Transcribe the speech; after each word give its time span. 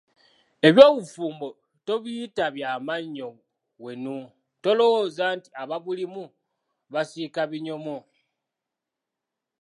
Eby'obufumbo 0.67 1.47
tobiyita 1.85 2.45
bya 2.55 2.71
mannyo 2.87 3.29
wenu, 3.83 4.13
tolowooza 4.63 5.25
nti 5.37 5.49
ababulimu 5.61 6.23
basiika 6.93 7.41
binyomo! 7.51 7.97